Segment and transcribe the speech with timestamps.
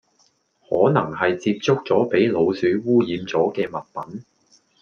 [0.67, 4.25] 可能係接觸左俾老鼠污染左既物品